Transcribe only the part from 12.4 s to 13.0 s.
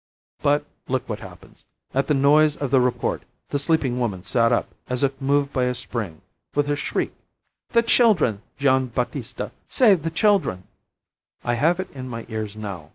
now.